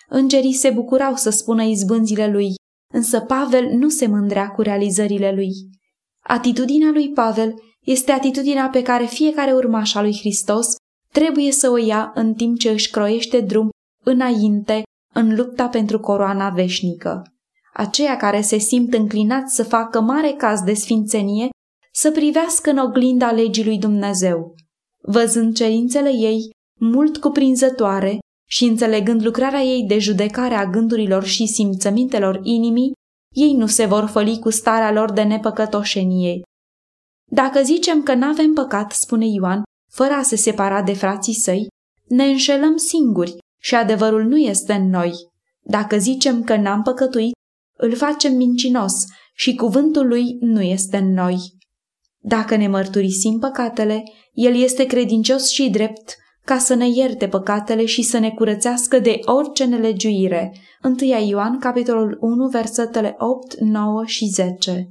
Îngerii 0.09 0.53
se 0.53 0.71
bucurau 0.71 1.15
să 1.15 1.31
spună 1.31 1.63
izbânzile 1.63 2.31
lui, 2.31 2.55
însă 2.95 3.21
Pavel 3.21 3.69
nu 3.69 3.89
se 3.89 4.07
mândrea 4.07 4.49
cu 4.49 4.63
realizările 4.63 5.33
lui. 5.33 5.53
Atitudinea 6.25 6.91
lui 6.91 7.11
Pavel 7.11 7.55
este 7.87 8.13
atitudinea 8.13 8.69
pe 8.69 8.83
care 8.83 9.05
fiecare 9.05 9.53
urmaș 9.53 9.95
al 9.95 10.03
lui 10.03 10.17
Hristos 10.19 10.67
trebuie 11.13 11.53
să 11.53 11.71
o 11.71 11.77
ia 11.77 12.13
în 12.15 12.35
timp 12.35 12.59
ce 12.59 12.71
își 12.71 12.91
croiește 12.91 13.41
drum 13.41 13.69
înainte 14.05 14.83
în 15.15 15.35
lupta 15.35 15.69
pentru 15.69 16.01
coroana 16.01 16.51
veșnică. 16.51 17.23
Aceia 17.73 18.17
care 18.17 18.41
se 18.41 18.59
simt 18.59 18.95
înclinați 18.95 19.55
să 19.55 19.65
facă 19.65 20.01
mare 20.01 20.33
caz 20.33 20.61
de 20.61 20.75
sfințenie, 20.75 21.49
să 21.93 22.11
privească 22.11 22.71
în 22.71 22.79
oglinda 22.79 23.31
legii 23.31 23.65
lui 23.65 23.79
Dumnezeu. 23.79 24.55
Văzând 25.03 25.57
cerințele 25.57 26.11
ei, 26.13 26.51
mult 26.81 27.17
cuprinzătoare, 27.17 28.19
și 28.49 28.65
înțelegând 28.65 29.25
lucrarea 29.25 29.61
ei 29.61 29.85
de 29.87 29.99
judecare 29.99 30.55
a 30.55 30.67
gândurilor 30.67 31.25
și 31.25 31.47
simțămintelor 31.47 32.41
inimii, 32.43 32.93
ei 33.35 33.53
nu 33.53 33.67
se 33.67 33.87
vor 33.87 34.07
făli 34.07 34.39
cu 34.39 34.51
starea 34.51 34.93
lor 34.93 35.13
de 35.13 35.23
nepăcătoșenie. 35.23 36.41
Dacă 37.33 37.63
zicem 37.63 38.03
că 38.03 38.15
n-avem 38.15 38.53
păcat, 38.53 38.93
spune 38.93 39.27
Ioan, 39.27 39.63
fără 39.91 40.13
a 40.13 40.23
se 40.23 40.37
separa 40.37 40.83
de 40.83 40.93
frații 40.93 41.35
săi, 41.35 41.67
ne 42.09 42.25
înșelăm 42.25 42.77
singuri 42.77 43.37
și 43.61 43.75
adevărul 43.75 44.25
nu 44.25 44.37
este 44.37 44.73
în 44.73 44.89
noi. 44.89 45.13
Dacă 45.61 45.99
zicem 45.99 46.43
că 46.43 46.57
n-am 46.57 46.83
păcătuit, 46.83 47.33
îl 47.77 47.95
facem 47.95 48.37
mincinos 48.37 48.95
și 49.35 49.55
cuvântul 49.55 50.07
lui 50.07 50.37
nu 50.41 50.63
este 50.63 50.97
în 50.97 51.13
noi. 51.13 51.39
Dacă 52.19 52.57
ne 52.57 52.69
mărturisim 52.69 53.39
păcatele, 53.39 54.03
el 54.33 54.63
este 54.63 54.85
credincios 54.85 55.49
și 55.49 55.71
drept 55.71 56.17
ca 56.45 56.59
să 56.59 56.75
ne 56.75 56.89
ierte 56.89 57.29
păcatele 57.29 57.85
și 57.85 58.03
să 58.03 58.19
ne 58.19 58.31
curățească 58.31 58.99
de 58.99 59.21
orice 59.25 59.65
nelegiuire. 59.65 60.55
1 60.83 60.95
Ioan, 61.29 61.59
capitolul 61.59 62.17
1, 62.21 62.49
versetele 62.49 63.15
8, 63.19 63.61
9 63.61 64.05
și 64.05 64.27
10 64.27 64.91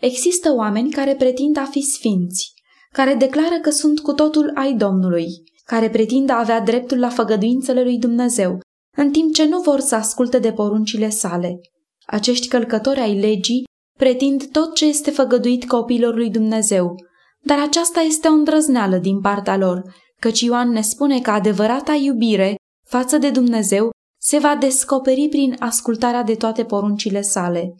Există 0.00 0.52
oameni 0.52 0.90
care 0.90 1.14
pretind 1.14 1.56
a 1.56 1.64
fi 1.64 1.80
sfinți, 1.80 2.52
care 2.92 3.14
declară 3.14 3.58
că 3.62 3.70
sunt 3.70 4.00
cu 4.00 4.12
totul 4.12 4.50
ai 4.54 4.74
Domnului, 4.74 5.26
care 5.64 5.90
pretind 5.90 6.30
a 6.30 6.38
avea 6.38 6.60
dreptul 6.60 6.98
la 6.98 7.08
făgăduințele 7.08 7.82
lui 7.82 7.98
Dumnezeu, 7.98 8.58
în 8.96 9.10
timp 9.10 9.34
ce 9.34 9.48
nu 9.48 9.60
vor 9.60 9.80
să 9.80 9.94
asculte 9.94 10.38
de 10.38 10.52
poruncile 10.52 11.08
sale. 11.08 11.60
Acești 12.06 12.48
călcători 12.48 13.00
ai 13.00 13.20
legii 13.20 13.64
pretind 13.98 14.46
tot 14.46 14.74
ce 14.74 14.86
este 14.86 15.10
făgăduit 15.10 15.66
copiilor 15.66 16.14
lui 16.14 16.30
Dumnezeu, 16.30 16.94
dar 17.40 17.58
aceasta 17.58 18.00
este 18.00 18.28
o 18.28 18.32
îndrăzneală 18.32 18.96
din 18.96 19.20
partea 19.20 19.56
lor, 19.56 19.82
căci 20.20 20.40
Ioan 20.40 20.68
ne 20.68 20.80
spune 20.80 21.20
că 21.20 21.30
adevărata 21.30 21.94
iubire 21.94 22.54
față 22.86 23.18
de 23.18 23.30
Dumnezeu 23.30 23.90
se 24.20 24.38
va 24.38 24.56
descoperi 24.56 25.28
prin 25.28 25.56
ascultarea 25.58 26.22
de 26.22 26.34
toate 26.34 26.64
poruncile 26.64 27.20
sale. 27.20 27.74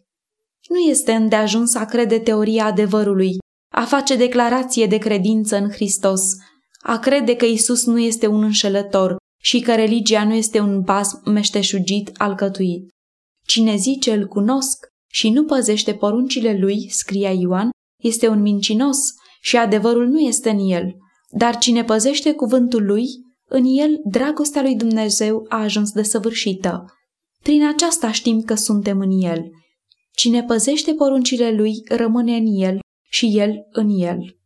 Nu 0.71 0.79
este 0.79 1.13
îndeajuns 1.13 1.75
a 1.75 1.85
crede 1.85 2.19
teoria 2.19 2.65
adevărului, 2.65 3.37
a 3.73 3.85
face 3.85 4.17
declarație 4.17 4.87
de 4.87 4.99
credință 4.99 5.57
în 5.57 5.71
Hristos, 5.71 6.23
a 6.83 6.99
crede 6.99 7.37
că 7.37 7.45
Isus 7.45 7.87
nu 7.87 7.99
este 7.99 8.27
un 8.27 8.43
înșelător 8.43 9.17
și 9.43 9.61
că 9.61 9.75
religia 9.75 10.25
nu 10.25 10.35
este 10.35 10.61
un 10.61 10.81
bas 10.81 11.21
meșteșugit 11.25 12.11
alcătuit. 12.17 12.89
Cine 13.47 13.77
zice 13.77 14.13
îl 14.13 14.27
cunosc 14.27 14.87
și 15.13 15.31
nu 15.31 15.45
păzește 15.45 15.95
poruncile 15.95 16.59
lui, 16.59 16.89
scria 16.91 17.33
Ioan, 17.33 17.71
este 18.03 18.29
un 18.29 18.41
mincinos 18.41 18.99
și 19.41 19.57
adevărul 19.57 20.07
nu 20.07 20.19
este 20.19 20.51
în 20.51 20.71
el. 20.71 20.95
Dar 21.37 21.59
cine 21.59 21.85
păzește 21.85 22.33
cuvântul 22.33 22.85
lui, 22.85 23.07
în 23.49 23.65
el 23.65 24.01
dragostea 24.05 24.63
lui 24.63 24.77
Dumnezeu 24.77 25.47
a 25.49 25.63
ajuns 25.63 25.91
de 25.93 26.03
săvârșită. 26.03 26.85
Prin 27.43 27.67
aceasta 27.67 28.13
știm 28.13 28.43
că 28.43 28.55
suntem 28.55 29.01
în 29.01 29.21
el. 29.23 29.51
Cine 30.21 30.43
păzește 30.43 30.95
poruncile 30.95 31.53
lui 31.53 31.83
rămâne 31.89 32.37
în 32.37 32.47
el 32.47 32.79
și 33.11 33.39
el 33.39 33.67
în 33.71 33.89
el. 33.99 34.39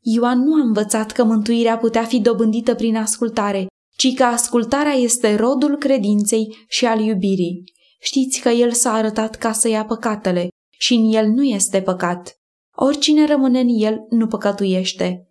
Ioan 0.00 0.38
nu 0.38 0.54
a 0.54 0.60
învățat 0.60 1.10
că 1.10 1.24
mântuirea 1.24 1.78
putea 1.78 2.04
fi 2.04 2.20
dobândită 2.20 2.74
prin 2.74 2.96
ascultare, 2.96 3.66
ci 3.96 4.14
că 4.14 4.24
ascultarea 4.24 4.92
este 4.92 5.34
rodul 5.34 5.76
credinței 5.76 6.56
și 6.68 6.86
al 6.86 7.00
iubirii. 7.00 7.64
Știți 8.00 8.40
că 8.40 8.48
el 8.48 8.72
s-a 8.72 8.92
arătat 8.92 9.34
ca 9.34 9.52
să 9.52 9.68
ia 9.68 9.84
păcatele 9.84 10.48
și 10.78 10.94
în 10.94 11.12
el 11.12 11.26
nu 11.26 11.42
este 11.42 11.82
păcat. 11.82 12.40
Oricine 12.74 13.26
rămâne 13.26 13.60
în 13.60 13.68
el 13.68 14.06
nu 14.10 14.26
păcătuiește. 14.26 15.28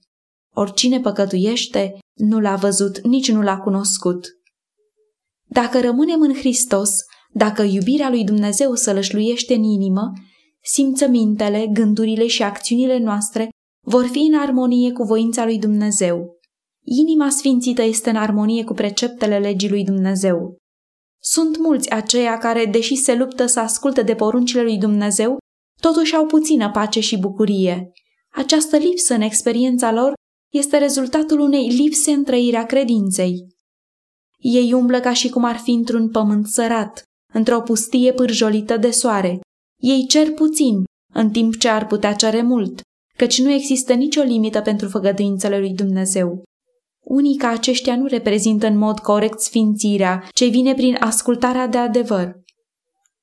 Oricine 0.53 0.99
păcătuiește 0.99 1.99
nu 2.13 2.39
l-a 2.39 2.55
văzut, 2.55 2.99
nici 2.99 3.31
nu 3.31 3.41
l-a 3.41 3.57
cunoscut. 3.57 4.27
Dacă 5.45 5.79
rămânem 5.79 6.21
în 6.21 6.33
Hristos, 6.33 6.91
dacă 7.33 7.61
iubirea 7.61 8.09
lui 8.09 8.23
Dumnezeu 8.23 8.75
sălășluiește 8.75 9.53
în 9.53 9.63
inimă, 9.63 10.11
simțămintele, 10.63 11.67
gândurile 11.67 12.27
și 12.27 12.43
acțiunile 12.43 12.97
noastre 12.97 13.50
vor 13.85 14.05
fi 14.05 14.19
în 14.19 14.39
armonie 14.39 14.91
cu 14.91 15.03
voința 15.03 15.45
lui 15.45 15.59
Dumnezeu. 15.59 16.39
Inima 16.83 17.29
sfințită 17.29 17.81
este 17.81 18.09
în 18.09 18.15
armonie 18.15 18.63
cu 18.63 18.73
preceptele 18.73 19.39
legii 19.39 19.69
lui 19.69 19.83
Dumnezeu. 19.83 20.57
Sunt 21.23 21.57
mulți 21.57 21.89
aceia 21.89 22.38
care, 22.38 22.65
deși 22.65 22.95
se 22.95 23.15
luptă 23.15 23.45
să 23.45 23.59
asculte 23.59 24.01
de 24.01 24.15
poruncile 24.15 24.61
lui 24.61 24.77
Dumnezeu, 24.77 25.38
totuși 25.81 26.15
au 26.15 26.25
puțină 26.25 26.71
pace 26.71 27.00
și 27.00 27.17
bucurie. 27.17 27.91
Această 28.31 28.77
lipsă 28.77 29.13
în 29.13 29.21
experiența 29.21 29.91
lor 29.91 30.13
este 30.53 30.77
rezultatul 30.77 31.39
unei 31.39 31.67
lipse 31.67 32.11
în 32.11 32.23
trăirea 32.23 32.65
credinței. 32.65 33.47
Ei 34.38 34.73
umblă 34.73 35.00
ca 35.00 35.13
și 35.13 35.29
cum 35.29 35.43
ar 35.43 35.57
fi 35.57 35.71
într-un 35.71 36.09
pământ 36.09 36.47
sărat, 36.47 37.03
într-o 37.33 37.61
pustie 37.61 38.13
pârjolită 38.13 38.77
de 38.77 38.91
soare. 38.91 39.39
Ei 39.81 40.05
cer 40.07 40.31
puțin, 40.31 40.83
în 41.13 41.29
timp 41.31 41.57
ce 41.57 41.67
ar 41.67 41.88
putea 41.88 42.13
cere 42.13 42.41
mult 42.41 42.81
căci 43.21 43.41
nu 43.41 43.51
există 43.51 43.93
nicio 43.93 44.21
limită 44.21 44.61
pentru 44.61 44.88
făgăduințele 44.88 45.59
lui 45.59 45.73
Dumnezeu. 45.73 46.43
Unii 47.03 47.38
ca 47.38 47.47
aceștia 47.47 47.95
nu 47.95 48.05
reprezintă 48.05 48.67
în 48.67 48.77
mod 48.77 49.00
corect 49.00 49.39
sfințirea, 49.39 50.29
ce 50.33 50.45
vine 50.45 50.73
prin 50.73 50.97
ascultarea 51.00 51.67
de 51.67 51.77
adevăr. 51.77 52.35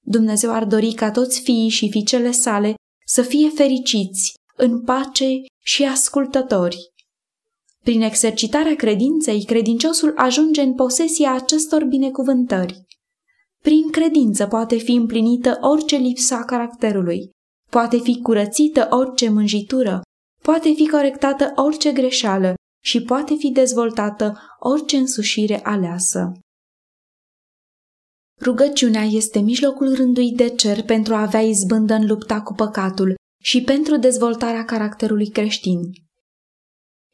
Dumnezeu 0.05 0.53
ar 0.53 0.65
dori 0.65 0.93
ca 0.93 1.11
toți 1.11 1.41
fiii 1.41 1.69
și 1.69 1.91
fiicele 1.91 2.31
sale 2.31 2.75
să 3.07 3.23
fie 3.23 3.49
fericiți, 3.49 4.35
în 4.57 4.83
pace 4.83 5.29
și 5.63 5.85
ascultători. 5.85 6.79
Prin 7.83 8.03
exercitarea 8.03 8.75
credinței, 8.75 9.45
credinciosul 9.45 10.13
ajunge 10.17 10.61
în 10.61 10.75
posesia 10.75 11.33
acestor 11.35 11.85
binecuvântări. 11.85 12.87
Prin 13.63 13.91
credință 13.91 14.47
poate 14.47 14.77
fi 14.77 14.93
împlinită 14.93 15.59
orice 15.61 15.97
lipsă 15.97 16.35
a 16.35 16.45
caracterului, 16.45 17.31
Poate 17.71 17.99
fi 17.99 18.21
curățită 18.23 18.89
orice 18.91 19.29
mânjitură, 19.29 20.01
poate 20.43 20.73
fi 20.73 20.89
corectată 20.89 21.53
orice 21.57 21.93
greșeală 21.93 22.55
și 22.85 23.03
poate 23.03 23.35
fi 23.35 23.51
dezvoltată 23.51 24.41
orice 24.59 24.97
însușire 24.97 25.61
aleasă. 25.65 26.33
Rugăciunea 28.41 29.03
este 29.03 29.39
mijlocul 29.39 29.95
rânduit 29.95 30.37
de 30.37 30.49
cer 30.49 30.83
pentru 30.83 31.15
a 31.15 31.21
avea 31.21 31.41
izbândă 31.41 31.95
în 31.95 32.07
lupta 32.07 32.43
cu 32.43 32.55
păcatul 32.55 33.15
și 33.43 33.63
pentru 33.63 33.97
dezvoltarea 33.97 34.65
caracterului 34.65 35.29
creștin. 35.29 35.81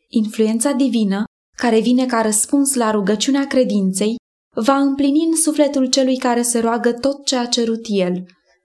Influența 0.08 0.72
divină, 0.72 1.24
care 1.56 1.80
vine 1.80 2.06
ca 2.06 2.22
răspuns 2.22 2.74
la 2.74 2.90
rugăciunea 2.90 3.46
credinței, 3.46 4.16
va 4.54 4.76
împlini 4.76 5.24
în 5.24 5.36
sufletul 5.36 5.86
celui 5.86 6.16
care 6.16 6.42
se 6.42 6.60
roagă 6.60 6.92
tot 6.92 7.24
ce 7.24 7.36
a 7.36 7.46
cerut 7.46 7.84
el. 7.88 8.24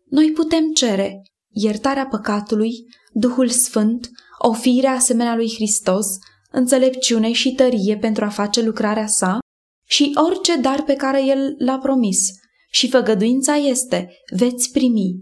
Noi 0.09 0.31
putem 0.31 0.71
cere 0.71 1.21
iertarea 1.53 2.07
păcatului, 2.07 2.71
Duhul 3.11 3.49
Sfânt, 3.49 4.09
o 4.37 4.53
fire 4.53 4.87
asemenea 4.87 5.35
lui 5.35 5.53
Hristos, 5.53 6.07
înțelepciune 6.51 7.31
și 7.31 7.53
tărie 7.53 7.97
pentru 7.97 8.25
a 8.25 8.29
face 8.29 8.61
lucrarea 8.61 9.07
sa 9.07 9.39
și 9.87 10.11
orice 10.27 10.55
dar 10.55 10.83
pe 10.83 10.95
care 10.95 11.25
el 11.25 11.55
l-a 11.57 11.77
promis. 11.77 12.27
Și 12.71 12.89
făgăduința 12.89 13.55
este, 13.55 14.11
veți 14.35 14.71
primi. 14.71 15.21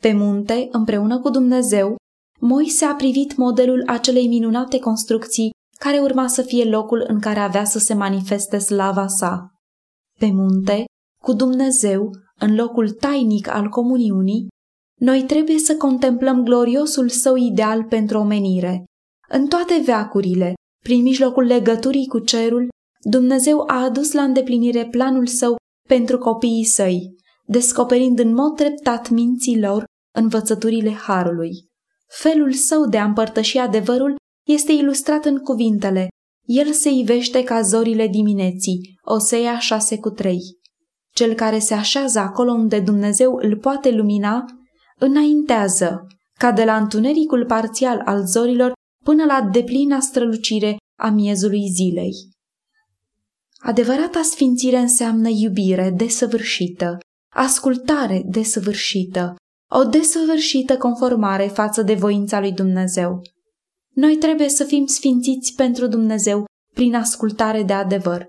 Pe 0.00 0.12
munte, 0.12 0.68
împreună 0.70 1.20
cu 1.20 1.30
Dumnezeu, 1.30 1.96
Moise 2.44 2.84
a 2.84 2.94
privit 2.94 3.36
modelul 3.36 3.82
acelei 3.86 4.28
minunate 4.28 4.78
construcții 4.78 5.50
care 5.84 5.98
urma 5.98 6.26
să 6.26 6.42
fie 6.42 6.64
locul 6.64 7.04
în 7.08 7.20
care 7.20 7.38
avea 7.38 7.64
să 7.64 7.78
se 7.78 7.94
manifeste 7.94 8.58
slava 8.58 9.06
sa. 9.06 9.52
Pe 10.18 10.30
munte, 10.32 10.84
cu 11.22 11.32
Dumnezeu, 11.32 12.10
în 12.38 12.54
locul 12.54 12.90
tainic 12.90 13.48
al 13.48 13.68
comuniunii, 13.68 14.46
noi 15.00 15.22
trebuie 15.22 15.58
să 15.58 15.76
contemplăm 15.76 16.42
gloriosul 16.44 17.08
său 17.08 17.36
ideal 17.36 17.84
pentru 17.84 18.18
omenire. 18.18 18.84
În 19.28 19.46
toate 19.46 19.82
veacurile, 19.84 20.54
prin 20.84 21.02
mijlocul 21.02 21.44
legăturii 21.44 22.06
cu 22.06 22.18
cerul, 22.18 22.68
Dumnezeu 23.00 23.64
a 23.66 23.82
adus 23.82 24.12
la 24.12 24.22
îndeplinire 24.22 24.86
planul 24.86 25.26
său 25.26 25.56
pentru 25.88 26.18
copiii 26.18 26.64
săi, 26.64 27.16
descoperind 27.46 28.18
în 28.18 28.34
mod 28.34 28.56
treptat 28.56 29.08
minții 29.08 29.60
lor 29.60 29.84
învățăturile 30.14 30.92
Harului. 30.92 31.52
Felul 32.08 32.52
său 32.52 32.86
de 32.86 32.98
a 32.98 33.04
împărtăși 33.04 33.58
adevărul 33.58 34.20
este 34.46 34.72
ilustrat 34.72 35.24
în 35.24 35.38
cuvintele 35.38 36.08
El 36.46 36.72
se 36.72 36.90
ivește 36.90 37.42
ca 37.42 37.62
zorile 37.62 38.08
dimineții, 38.08 38.98
Osea 39.02 39.58
6 39.58 39.98
cu 39.98 40.10
3. 40.10 40.38
Cel 41.14 41.34
care 41.34 41.58
se 41.58 41.74
așează 41.74 42.18
acolo 42.18 42.52
unde 42.52 42.80
Dumnezeu 42.80 43.34
îl 43.34 43.56
poate 43.56 43.90
lumina, 43.90 44.44
înaintează, 44.98 46.06
ca 46.38 46.52
de 46.52 46.64
la 46.64 46.76
întunericul 46.76 47.46
parțial 47.46 48.02
al 48.04 48.26
zorilor 48.26 48.72
până 49.04 49.24
la 49.24 49.48
deplina 49.52 50.00
strălucire 50.00 50.76
a 50.98 51.08
miezului 51.08 51.68
zilei. 51.68 52.12
Adevărata 53.58 54.22
sfințire 54.22 54.78
înseamnă 54.78 55.28
iubire 55.28 55.90
desăvârșită, 55.90 56.98
ascultare 57.34 58.22
desăvârșită, 58.26 59.34
o 59.70 59.84
desăvârșită 59.84 60.76
conformare 60.76 61.46
față 61.46 61.82
de 61.82 61.94
voința 61.94 62.40
lui 62.40 62.52
Dumnezeu. 62.52 63.22
Noi 63.94 64.16
trebuie 64.16 64.48
să 64.48 64.64
fim 64.64 64.86
sfințiți 64.86 65.54
pentru 65.54 65.86
Dumnezeu 65.86 66.44
prin 66.74 66.94
ascultare 66.94 67.62
de 67.62 67.72
adevăr. 67.72 68.26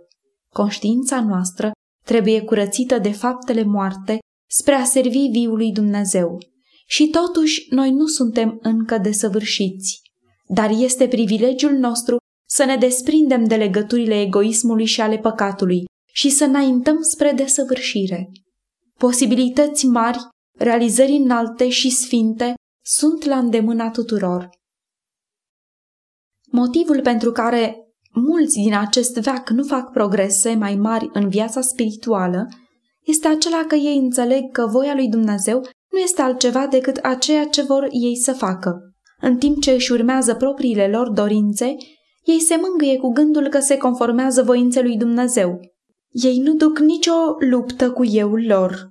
Conștiința 0.53 1.21
noastră 1.21 1.71
trebuie 2.05 2.41
curățită 2.41 2.99
de 2.99 3.11
faptele 3.11 3.63
moarte 3.63 4.19
spre 4.49 4.73
a 4.73 4.83
servi 4.83 5.27
viului 5.31 5.71
Dumnezeu. 5.71 6.37
Și 6.87 7.07
totuși 7.07 7.65
noi 7.69 7.91
nu 7.91 8.05
suntem 8.05 8.59
încă 8.61 8.97
desăvârșiți, 8.97 10.01
dar 10.47 10.69
este 10.69 11.07
privilegiul 11.07 11.71
nostru 11.71 12.17
să 12.49 12.63
ne 12.63 12.75
desprindem 12.75 13.43
de 13.43 13.55
legăturile 13.55 14.21
egoismului 14.21 14.85
și 14.85 15.01
ale 15.01 15.17
păcatului 15.17 15.83
și 16.13 16.29
să 16.29 16.43
înaintăm 16.43 17.01
spre 17.01 17.31
desăvârșire. 17.31 18.29
Posibilități 18.99 19.85
mari, 19.85 20.19
realizări 20.59 21.11
înalte 21.11 21.69
și 21.69 21.89
sfinte 21.89 22.53
sunt 22.85 23.23
la 23.23 23.37
îndemâna 23.37 23.89
tuturor. 23.89 24.49
Motivul 26.55 27.01
pentru 27.01 27.31
care 27.31 27.77
mulți 28.11 28.55
din 28.55 28.75
acest 28.75 29.13
veac 29.13 29.49
nu 29.49 29.63
fac 29.63 29.91
progrese 29.91 30.55
mai 30.55 30.75
mari 30.75 31.09
în 31.13 31.29
viața 31.29 31.61
spirituală 31.61 32.47
este 33.03 33.27
acela 33.27 33.63
că 33.67 33.75
ei 33.75 33.97
înțeleg 33.97 34.51
că 34.51 34.67
voia 34.67 34.93
lui 34.93 35.07
Dumnezeu 35.07 35.61
nu 35.91 35.99
este 35.99 36.21
altceva 36.21 36.67
decât 36.67 36.97
aceea 36.97 37.45
ce 37.45 37.61
vor 37.61 37.87
ei 37.91 38.15
să 38.15 38.33
facă. 38.33 38.93
În 39.21 39.37
timp 39.37 39.61
ce 39.61 39.71
își 39.71 39.91
urmează 39.91 40.35
propriile 40.35 40.87
lor 40.87 41.09
dorințe, 41.09 41.75
ei 42.23 42.39
se 42.39 42.59
mângâie 42.61 42.97
cu 42.97 43.11
gândul 43.11 43.47
că 43.47 43.59
se 43.59 43.77
conformează 43.77 44.43
voinței 44.43 44.83
lui 44.83 44.97
Dumnezeu. 44.97 45.59
Ei 46.09 46.37
nu 46.37 46.53
duc 46.53 46.79
nicio 46.79 47.35
luptă 47.49 47.91
cu 47.91 48.03
euul 48.05 48.45
lor. 48.47 48.87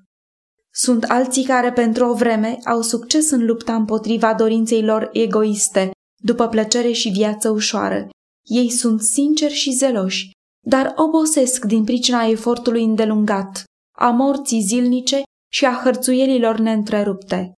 Sunt 0.73 1.05
alții 1.05 1.45
care 1.45 1.73
pentru 1.73 2.09
o 2.09 2.15
vreme 2.15 2.59
au 2.65 2.81
succes 2.81 3.31
în 3.31 3.47
lupta 3.47 3.75
împotriva 3.75 4.35
dorinței 4.35 4.83
lor 4.83 5.09
egoiste, 5.13 5.91
după 6.23 6.49
plăcere 6.49 6.93
și 6.93 7.09
viață 7.09 7.51
ușoară. 7.51 8.09
Ei 8.43 8.71
sunt 8.71 9.01
sinceri 9.01 9.53
și 9.53 9.71
zeloși, 9.71 10.31
dar 10.67 10.93
obosesc 10.97 11.65
din 11.65 11.85
pricina 11.85 12.25
efortului 12.25 12.85
îndelungat, 12.85 13.65
a 13.99 14.11
morții 14.11 14.61
zilnice 14.61 15.23
și 15.53 15.65
a 15.65 15.81
hărțuielilor 15.85 16.59
neîntrerupte. 16.59 17.53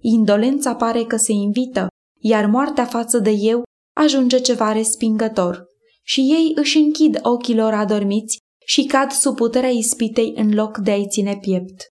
Indolența 0.00 0.74
pare 0.74 1.04
că 1.04 1.16
se 1.16 1.32
invită, 1.32 1.86
iar 2.20 2.46
moartea 2.46 2.84
față 2.84 3.18
de 3.18 3.30
eu 3.30 3.62
ajunge 3.96 4.38
ceva 4.40 4.72
respingător. 4.72 5.64
Și 6.02 6.20
ei 6.20 6.52
își 6.54 6.78
închid 6.78 7.18
ochii 7.22 7.54
lor 7.54 7.72
adormiți 7.72 8.38
și 8.66 8.84
cad 8.84 9.10
sub 9.10 9.36
puterea 9.36 9.68
ispitei 9.68 10.32
în 10.36 10.54
loc 10.54 10.78
de 10.78 10.90
a-i 10.90 11.06
ține 11.08 11.38
piept. 11.40 11.86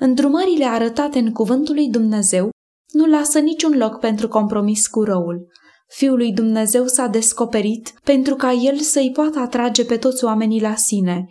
Îndrumările 0.00 0.64
arătate 0.64 1.18
în 1.18 1.32
cuvântul 1.32 1.74
lui 1.74 1.88
Dumnezeu 1.88 2.50
nu 2.92 3.06
lasă 3.06 3.38
niciun 3.38 3.76
loc 3.76 3.98
pentru 3.98 4.28
compromis 4.28 4.86
cu 4.86 5.02
răul. 5.02 5.46
Fiul 5.88 6.16
lui 6.16 6.32
Dumnezeu 6.32 6.86
s-a 6.86 7.06
descoperit 7.06 7.94
pentru 8.04 8.34
ca 8.34 8.52
el 8.52 8.78
să-i 8.78 9.10
poată 9.12 9.38
atrage 9.38 9.84
pe 9.84 9.96
toți 9.96 10.24
oamenii 10.24 10.60
la 10.60 10.74
sine. 10.74 11.26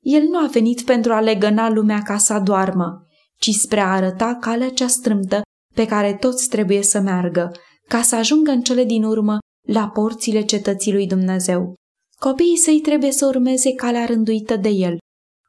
El 0.00 0.22
nu 0.22 0.38
a 0.38 0.46
venit 0.46 0.82
pentru 0.82 1.12
a 1.12 1.20
legăna 1.20 1.70
lumea 1.70 2.02
ca 2.02 2.16
să 2.16 2.40
doarmă, 2.44 3.06
ci 3.38 3.50
spre 3.50 3.80
a 3.80 3.92
arăta 3.92 4.38
calea 4.40 4.70
cea 4.70 4.86
strâmtă 4.86 5.42
pe 5.74 5.86
care 5.86 6.14
toți 6.14 6.48
trebuie 6.48 6.82
să 6.82 7.00
meargă, 7.00 7.52
ca 7.88 8.02
să 8.02 8.16
ajungă 8.16 8.50
în 8.50 8.62
cele 8.62 8.84
din 8.84 9.04
urmă 9.04 9.38
la 9.68 9.88
porțile 9.88 10.42
cetății 10.42 10.92
lui 10.92 11.06
Dumnezeu. 11.06 11.74
Copiii 12.20 12.56
săi 12.56 12.80
trebuie 12.80 13.10
să 13.10 13.26
urmeze 13.26 13.72
calea 13.72 14.04
rânduită 14.04 14.56
de 14.56 14.68
el, 14.68 14.98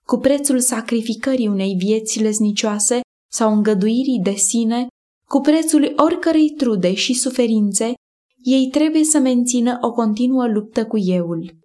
cu 0.05 0.17
prețul 0.17 0.59
sacrificării 0.59 1.47
unei 1.47 1.75
vieți 1.77 2.21
leznicioase 2.21 2.99
sau 3.31 3.53
îngăduirii 3.53 4.19
de 4.23 4.33
sine 4.33 4.87
cu 5.29 5.39
prețul 5.39 5.93
oricărei 5.95 6.49
trude 6.49 6.93
și 6.93 7.13
suferințe, 7.13 7.93
ei 8.43 8.67
trebuie 8.71 9.03
să 9.03 9.19
mențină 9.19 9.77
o 9.81 9.91
continuă 9.91 10.47
luptă 10.47 10.85
cu 10.85 10.97
euul. 10.97 11.57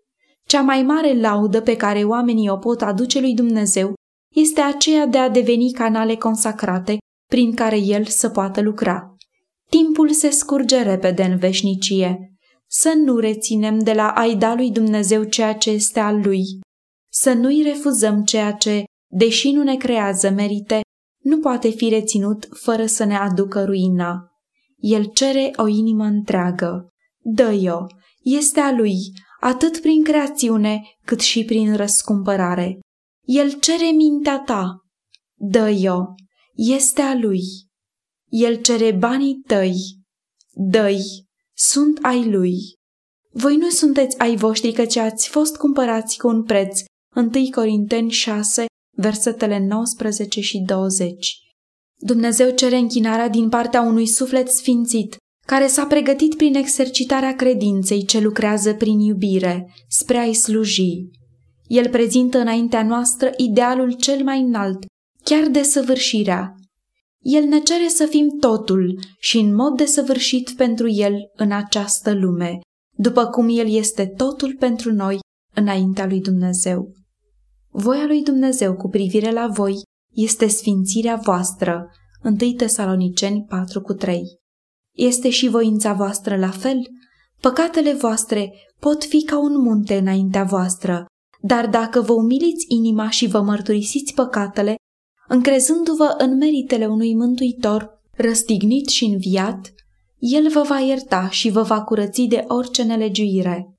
Cea 0.47 0.61
mai 0.61 0.83
mare 0.83 1.21
laudă 1.21 1.61
pe 1.61 1.77
care 1.77 2.05
oamenii 2.05 2.49
o 2.49 2.57
pot 2.57 2.83
aduce 2.83 3.21
lui 3.21 3.35
Dumnezeu 3.35 3.95
este 4.35 4.61
aceea 4.61 5.07
de 5.07 5.19
a 5.19 5.29
deveni 5.29 5.73
canale 5.73 6.17
consacrate 6.17 6.99
prin 7.29 7.55
care 7.55 7.79
el 7.79 8.05
să 8.05 8.29
poată 8.29 8.61
lucra. 8.61 9.17
Timpul 9.71 10.11
se 10.11 10.31
scurge 10.31 10.83
repede 10.83 11.23
în 11.23 11.39
veșnicie. 11.39 12.37
Să 12.67 12.93
nu 13.05 13.19
reținem 13.19 13.79
de 13.79 13.93
la 13.93 14.09
aida 14.09 14.55
lui 14.55 14.71
Dumnezeu 14.71 15.25
ceea 15.25 15.55
ce 15.55 15.71
este 15.71 16.01
al 16.01 16.21
lui. 16.21 16.45
Să 17.13 17.33
nu-i 17.33 17.63
refuzăm 17.63 18.23
ceea 18.25 18.53
ce, 18.53 18.85
deși 19.11 19.51
nu 19.51 19.63
ne 19.63 19.77
creează 19.77 20.31
merite, 20.31 20.81
nu 21.23 21.39
poate 21.39 21.69
fi 21.69 21.89
reținut 21.89 22.49
fără 22.53 22.87
să 22.87 23.05
ne 23.05 23.17
aducă 23.17 23.65
ruina. 23.65 24.33
El 24.77 25.05
cere 25.05 25.51
o 25.57 25.67
inimă 25.67 26.05
întreagă. 26.05 26.89
Dă-i-o, 27.19 27.87
este 28.23 28.61
a 28.61 28.73
lui, 28.73 28.97
atât 29.41 29.81
prin 29.81 30.05
creațiune 30.05 30.83
cât 31.05 31.21
și 31.21 31.45
prin 31.45 31.77
răscumpărare. 31.77 32.79
El 33.23 33.53
cere 33.53 33.91
mintea 33.91 34.41
ta. 34.41 34.81
Dă-i-o, 35.39 36.05
este 36.55 37.01
a 37.01 37.15
lui. 37.15 37.41
El 38.29 38.61
cere 38.61 38.93
banii 38.93 39.43
tăi. 39.47 39.75
Dă-i, 40.53 41.27
sunt 41.57 41.99
ai 42.03 42.31
lui. 42.31 42.57
Voi 43.31 43.57
nu 43.57 43.69
sunteți 43.69 44.19
ai 44.19 44.37
voștri 44.37 44.73
căci 44.73 44.97
ați 44.97 45.29
fost 45.29 45.57
cumpărați 45.57 46.19
cu 46.19 46.29
un 46.29 46.43
preț. 46.43 46.81
1 47.15 47.31
Corinteni 47.55 48.11
6, 48.11 48.65
versetele 48.97 49.59
19 49.59 50.41
și 50.41 50.59
20. 50.59 51.37
Dumnezeu 51.99 52.51
cere 52.51 52.77
închinarea 52.77 53.29
din 53.29 53.49
partea 53.49 53.81
unui 53.81 54.07
suflet 54.07 54.49
sfințit, 54.49 55.17
care 55.47 55.67
s-a 55.67 55.87
pregătit 55.87 56.37
prin 56.37 56.55
exercitarea 56.55 57.35
credinței 57.35 58.05
ce 58.05 58.21
lucrează 58.21 58.75
prin 58.75 58.99
iubire, 58.99 59.75
spre 59.89 60.19
a-i 60.19 60.35
sluji. 60.35 61.11
El 61.67 61.89
prezintă 61.89 62.39
înaintea 62.39 62.83
noastră 62.83 63.31
idealul 63.37 63.93
cel 63.93 64.23
mai 64.23 64.41
înalt, 64.41 64.85
chiar 65.25 65.47
de 65.47 65.63
săvârșirea. 65.63 66.55
El 67.23 67.45
ne 67.45 67.59
cere 67.59 67.89
să 67.89 68.07
fim 68.07 68.29
totul 68.41 68.99
și 69.19 69.39
în 69.39 69.55
mod 69.55 69.77
desăvârșit 69.77 70.51
pentru 70.51 70.89
El 70.89 71.15
în 71.37 71.53
această 71.53 72.15
lume, 72.15 72.59
după 72.97 73.27
cum 73.27 73.49
El 73.49 73.75
este 73.75 74.07
totul 74.07 74.57
pentru 74.59 74.93
noi 74.93 75.19
înaintea 75.55 76.07
lui 76.07 76.21
Dumnezeu. 76.21 76.93
Voia 77.75 78.07
lui 78.07 78.23
Dumnezeu 78.23 78.77
cu 78.77 78.89
privire 78.89 79.31
la 79.31 79.47
voi 79.47 79.83
este 80.15 80.47
sfințirea 80.47 81.17
voastră. 81.17 81.91
1 82.25 82.53
Tesaloniceni 82.53 83.45
4 83.49 83.81
cu 83.81 83.93
3. 83.93 84.23
Este 84.97 85.31
și 85.31 85.49
voința 85.49 85.93
voastră 85.93 86.37
la 86.37 86.51
fel? 86.51 86.83
Păcatele 87.41 87.93
voastre 87.93 88.53
pot 88.79 89.05
fi 89.05 89.23
ca 89.23 89.39
un 89.39 89.61
munte 89.61 89.97
înaintea 89.97 90.45
voastră, 90.45 91.07
dar 91.41 91.69
dacă 91.69 92.01
vă 92.01 92.13
umiliți 92.13 92.65
inima 92.69 93.11
și 93.11 93.27
vă 93.27 93.41
mărturisiți 93.41 94.15
păcatele, 94.15 94.75
încrezându-vă 95.29 96.15
în 96.19 96.37
meritele 96.37 96.87
unui 96.87 97.15
mântuitor, 97.15 98.01
răstignit 98.17 98.89
și 98.89 99.05
înviat, 99.05 99.75
el 100.19 100.49
vă 100.49 100.63
va 100.69 100.79
ierta 100.79 101.29
și 101.29 101.51
vă 101.51 101.63
va 101.63 101.83
curăți 101.83 102.23
de 102.23 102.45
orice 102.49 102.83
nelegiuire. 102.83 103.72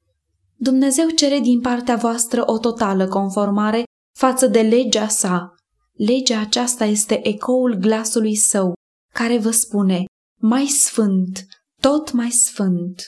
Dumnezeu 0.55 1.09
cere 1.09 1.39
din 1.39 1.61
partea 1.61 1.95
voastră 1.95 2.43
o 2.45 2.57
totală 2.57 3.07
conformare 3.07 3.83
față 4.17 4.47
de 4.47 4.61
legea 4.61 5.07
sa. 5.07 5.55
Legea 5.93 6.39
aceasta 6.39 6.85
este 6.85 7.27
ecoul 7.27 7.73
glasului 7.73 8.35
său, 8.35 8.73
care 9.13 9.37
vă 9.37 9.51
spune, 9.51 10.05
mai 10.41 10.65
sfânt, 10.65 11.45
tot 11.81 12.11
mai 12.11 12.29
sfânt. 12.29 13.01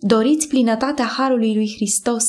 Doriți 0.00 0.48
plinătatea 0.48 1.04
Harului 1.04 1.54
lui 1.54 1.72
Hristos, 1.74 2.26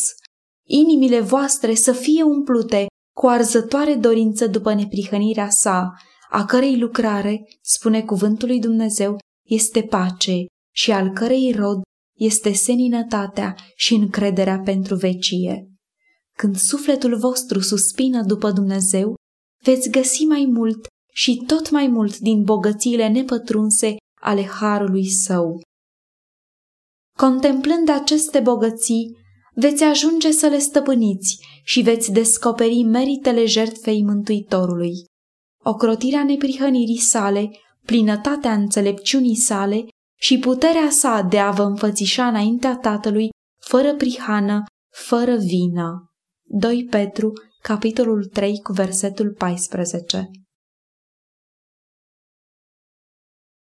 inimile 0.67 1.19
voastre 1.19 1.73
să 1.73 1.91
fie 1.91 2.23
umplute 2.23 2.85
cu 3.15 3.27
arzătoare 3.27 3.95
dorință 3.95 4.47
după 4.47 4.73
neprihănirea 4.73 5.49
sa, 5.49 5.93
a 6.29 6.45
cărei 6.45 6.79
lucrare, 6.79 7.47
spune 7.61 8.03
cuvântul 8.03 8.47
lui 8.47 8.59
Dumnezeu, 8.59 9.17
este 9.47 9.81
pace 9.83 10.45
și 10.73 10.91
al 10.91 11.09
cărei 11.09 11.51
rod 11.51 11.81
este 12.17 12.53
seninătatea 12.53 13.55
și 13.75 13.93
încrederea 13.93 14.59
pentru 14.59 14.95
vecie. 14.95 15.69
Când 16.37 16.55
sufletul 16.55 17.17
vostru 17.17 17.59
suspină 17.59 18.23
după 18.23 18.51
Dumnezeu, 18.51 19.15
veți 19.63 19.89
găsi 19.89 20.23
mai 20.23 20.45
mult 20.45 20.87
și 21.13 21.43
tot 21.47 21.69
mai 21.69 21.87
mult 21.87 22.17
din 22.17 22.43
bogățiile 22.43 23.07
nepătrunse 23.07 23.95
ale 24.21 24.45
harului 24.45 25.09
său. 25.09 25.61
Contemplând 27.17 27.89
aceste 27.89 28.39
bogății, 28.39 29.17
veți 29.53 29.83
ajunge 29.83 30.31
să 30.31 30.47
le 30.47 30.57
stăpâniți 30.57 31.39
și 31.63 31.81
veți 31.81 32.11
descoperi 32.11 32.83
meritele 32.83 33.45
jertfei 33.45 34.03
Mântuitorului. 34.03 34.91
Ocrotirea 35.63 36.23
neprihănirii 36.23 36.99
sale, 36.99 37.51
plinătatea 37.85 38.53
înțelepciunii 38.53 39.35
sale 39.35 39.85
și 40.19 40.39
puterea 40.39 40.89
sa 40.89 41.21
de 41.21 41.39
a 41.39 41.51
vă 41.51 41.63
înfățișa 41.63 42.27
înaintea 42.27 42.77
Tatălui, 42.77 43.29
fără 43.61 43.95
prihană, 43.95 44.63
fără 44.93 45.35
vină. 45.35 46.13
2 46.43 46.87
Petru, 46.89 47.31
capitolul 47.61 48.25
3, 48.25 48.59
cu 48.61 48.71
versetul 48.71 49.33
14 49.37 50.29